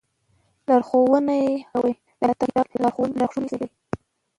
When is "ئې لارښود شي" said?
2.71-3.65